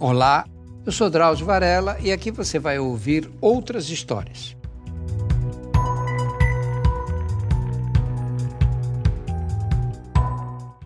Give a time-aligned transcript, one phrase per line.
[0.00, 0.46] Olá,
[0.86, 4.56] eu sou Drauzio Varela e aqui você vai ouvir outras histórias.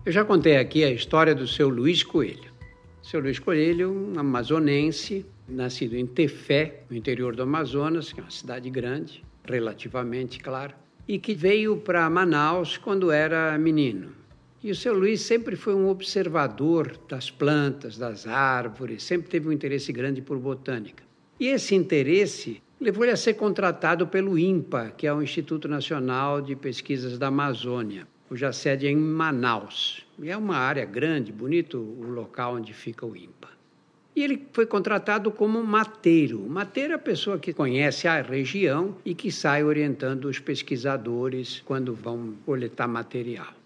[0.03, 2.51] Eu já contei aqui a história do seu Luiz Coelho.
[3.03, 8.31] Seu Luiz Coelho, um amazonense, nascido em Tefé, no interior do Amazonas, que é uma
[8.31, 10.73] cidade grande, relativamente, claro,
[11.07, 14.22] e que veio para Manaus quando era menino.
[14.63, 19.51] E o seu Luiz sempre foi um observador das plantas, das árvores, sempre teve um
[19.51, 21.03] interesse grande por botânica.
[21.37, 26.41] E esse interesse levou ele a ser contratado pelo INPA, que é o Instituto Nacional
[26.41, 30.05] de Pesquisas da Amazônia, cuja sede é em Manaus.
[30.17, 33.49] E é uma área grande, bonito o local onde fica o INPA.
[34.15, 36.39] E ele foi contratado como mateiro.
[36.39, 41.93] Mateiro é a pessoa que conhece a região e que sai orientando os pesquisadores quando
[41.93, 43.62] vão coletar material.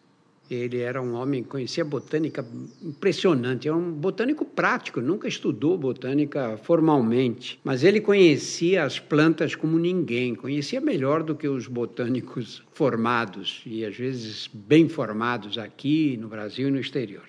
[0.49, 2.45] Ele era um homem que conhecia botânica
[2.81, 9.77] impressionante, era um botânico prático, nunca estudou botânica formalmente, mas ele conhecia as plantas como
[9.77, 16.29] ninguém, conhecia melhor do que os botânicos formados e às vezes bem formados aqui no
[16.29, 17.25] Brasil e no exterior.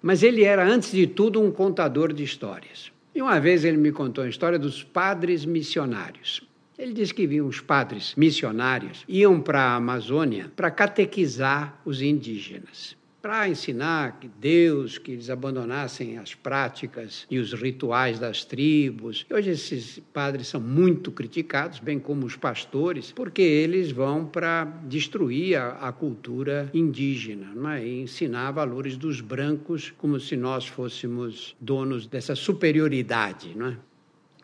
[0.00, 2.90] Mas ele era, antes de tudo, um contador de histórias.
[3.14, 6.48] E uma vez ele me contou a história dos padres missionários.
[6.80, 12.98] Ele disse que vinham os padres missionários, iam para a Amazônia para catequizar os indígenas
[13.20, 19.26] para ensinar que Deus, que eles abandonassem as práticas e os rituais das tribos.
[19.30, 25.56] Hoje esses padres são muito criticados, bem como os pastores, porque eles vão para destruir
[25.56, 27.86] a, a, cultura indígena é?
[27.86, 33.54] e ensinar valores dos brancos como se nós fôssemos donos dessa superioridade.
[33.54, 33.76] Não é?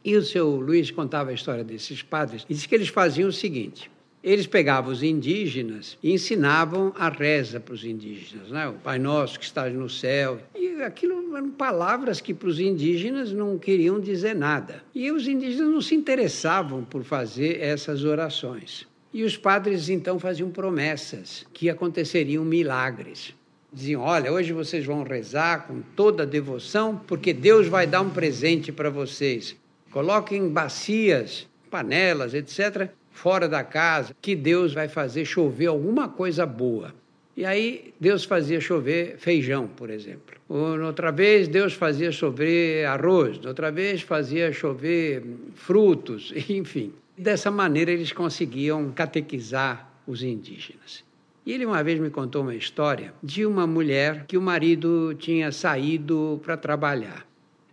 [0.06, 3.32] E o seu Luiz contava a história desses padres e disse que eles faziam o
[3.32, 3.90] seguinte:
[4.22, 8.68] eles pegavam os indígenas e ensinavam a reza para os indígenas, né?
[8.68, 10.40] o Pai Nosso que está no céu.
[10.54, 14.80] E aquilo eram palavras que para os indígenas não queriam dizer nada.
[14.94, 18.86] E os indígenas não se interessavam por fazer essas orações.
[19.12, 23.34] E os padres então faziam promessas que aconteceriam milagres.
[23.72, 28.10] Diziam: Olha, hoje vocês vão rezar com toda a devoção, porque Deus vai dar um
[28.10, 29.56] presente para vocês.
[29.96, 36.94] Coloquem bacias, panelas, etc., fora da casa, que Deus vai fazer chover alguma coisa boa.
[37.34, 40.36] E aí Deus fazia chover feijão, por exemplo.
[40.50, 45.22] Outra vez Deus fazia chover arroz, outra vez fazia chover
[45.54, 46.92] frutos, enfim.
[47.16, 51.02] Dessa maneira eles conseguiam catequizar os indígenas.
[51.46, 55.50] E ele uma vez me contou uma história de uma mulher que o marido tinha
[55.50, 57.26] saído para trabalhar.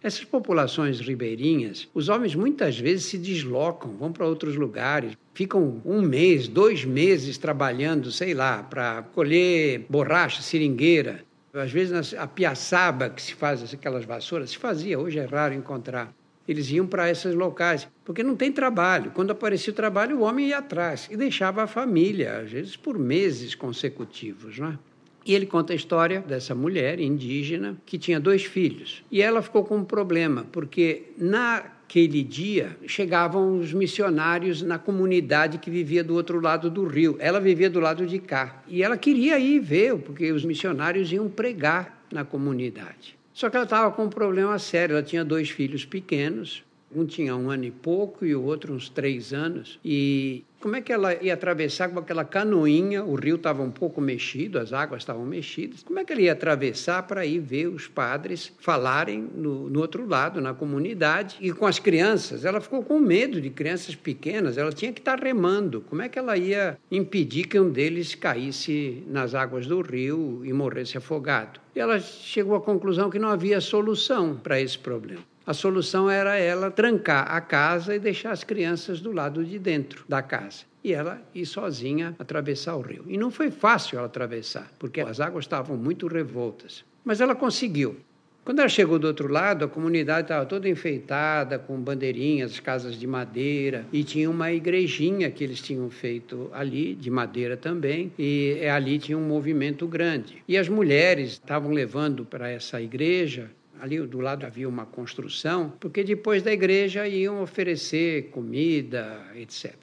[0.04, 6.02] Essas populações ribeirinhas, os homens muitas vezes se deslocam, vão para outros lugares, ficam um
[6.02, 11.24] mês, dois meses trabalhando, sei lá, para colher borracha, seringueira.
[11.54, 16.14] Às vezes a piaçaba que se faz aquelas vassouras, se fazia, hoje é raro encontrar.
[16.46, 19.12] Eles iam para esses locais, porque não tem trabalho.
[19.12, 23.00] Quando aparecia o trabalho, o homem ia atrás e deixava a família, às vezes por
[23.00, 24.80] meses consecutivos, não é?
[25.26, 29.04] E ele conta a história dessa mulher indígena que tinha dois filhos.
[29.12, 35.70] E ela ficou com um problema, porque naquele dia chegavam os missionários na comunidade que
[35.70, 37.16] vivia do outro lado do rio.
[37.20, 38.62] Ela vivia do lado de cá.
[38.68, 43.18] E ela queria ir ver, porque os missionários iam pregar na comunidade.
[43.34, 44.94] Só que ela estava com um problema sério.
[44.94, 46.64] Ela tinha dois filhos pequenos,
[46.96, 49.80] um tinha um ano e pouco e o outro uns três anos.
[49.84, 53.04] E como é que ela ia atravessar com aquela canoinha?
[53.04, 55.84] O rio estava um pouco mexido, as águas estavam mexidas.
[55.84, 60.08] Como é que ela ia atravessar para ir ver os padres falarem no, no outro
[60.08, 61.36] lado, na comunidade?
[61.42, 65.20] E com as crianças, ela ficou com medo de crianças pequenas, ela tinha que estar
[65.20, 65.82] remando.
[65.82, 70.54] Como é que ela ia impedir que um deles caísse nas águas do rio e
[70.54, 71.60] morresse afogado?
[71.76, 75.33] E ela chegou à conclusão que não havia solução para esse problema.
[75.46, 80.06] A solução era ela trancar a casa e deixar as crianças do lado de dentro
[80.08, 80.64] da casa.
[80.82, 83.04] E ela ir sozinha atravessar o rio.
[83.08, 86.86] E não foi fácil ela atravessar, porque as águas estavam muito revoltas.
[87.04, 87.98] Mas ela conseguiu.
[88.46, 93.08] Quando ela chegou do outro lado, a comunidade estava toda enfeitada, com bandeirinhas, casas de
[93.08, 99.00] madeira, e tinha uma igrejinha que eles tinham feito ali, de madeira também, e ali
[99.00, 100.44] tinha um movimento grande.
[100.46, 106.04] E as mulheres estavam levando para essa igreja ali do lado havia uma construção, porque
[106.04, 109.74] depois da igreja iam oferecer comida, etc.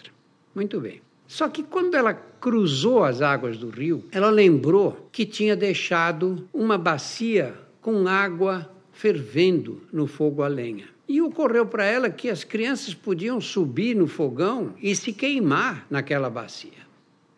[0.55, 1.01] Muito bem.
[1.27, 6.77] Só que quando ela cruzou as águas do rio, ela lembrou que tinha deixado uma
[6.77, 10.89] bacia com água fervendo no fogo a lenha.
[11.09, 16.29] E ocorreu para ela que as crianças podiam subir no fogão e se queimar naquela
[16.29, 16.90] bacia.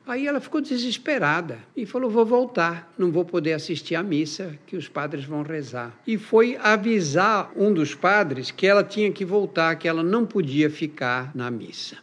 [0.06, 4.76] Aí ela ficou desesperada e falou: Vou voltar, não vou poder assistir à missa que
[4.76, 5.96] os padres vão rezar.
[6.06, 10.68] E foi avisar um dos padres que ela tinha que voltar, que ela não podia
[10.68, 11.98] ficar na missa.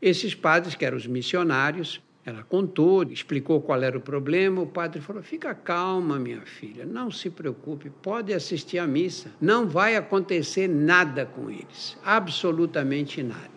[0.00, 4.62] Esses padres, que eram os missionários, ela contou, explicou qual era o problema.
[4.62, 9.66] O padre falou: Fica calma, minha filha, não se preocupe, pode assistir à missa, não
[9.66, 13.53] vai acontecer nada com eles, absolutamente nada.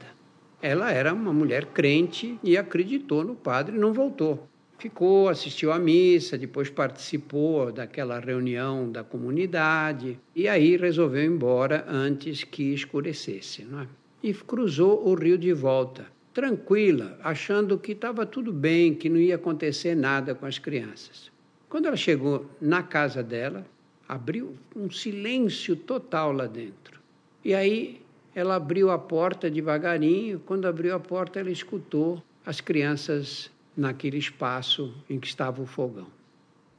[0.61, 4.47] Ela era uma mulher crente e acreditou no padre e não voltou.
[4.79, 11.85] Ficou, assistiu à missa, depois participou daquela reunião da comunidade e aí resolveu ir embora
[11.87, 13.63] antes que escurecesse.
[13.63, 13.87] Não é?
[14.21, 19.35] E cruzou o rio de volta, tranquila, achando que estava tudo bem, que não ia
[19.35, 21.31] acontecer nada com as crianças.
[21.69, 23.65] Quando ela chegou na casa dela,
[24.07, 26.99] abriu um silêncio total lá dentro.
[27.43, 28.01] E aí
[28.37, 30.39] ela abriu a porta devagarinho.
[30.45, 36.05] Quando abriu a porta, ela escutou as crianças naquele espaço em que estava o fogão.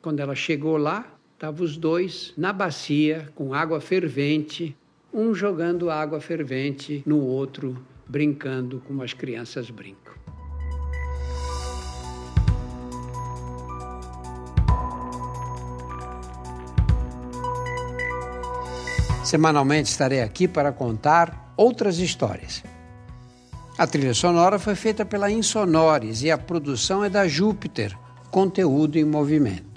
[0.01, 4.77] Quando ela chegou lá, estavam os dois na bacia com água fervente,
[5.13, 7.77] um jogando água fervente no outro,
[8.07, 10.15] brincando como as crianças brincam.
[19.25, 22.63] Semanalmente estarei aqui para contar outras histórias.
[23.77, 27.95] A trilha sonora foi feita pela Insonores e a produção é da Júpiter,
[28.31, 29.68] conteúdo em movimento.